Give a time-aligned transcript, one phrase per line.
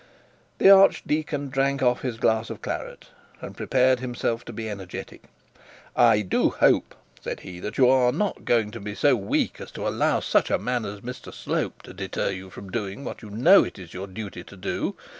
[0.57, 3.09] The archdeacon drank off his glass of claret,
[3.39, 5.25] and prepared himself to be energetic.
[5.95, 9.69] 'I do hope,' said he, 'that you are not going to be so weak as
[9.73, 13.29] to allow such a man as Mr Slope to deter you from doing what you
[13.29, 14.97] know is your duty to do.